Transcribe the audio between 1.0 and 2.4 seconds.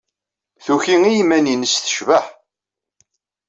i yiman-nnes tecbeḥ.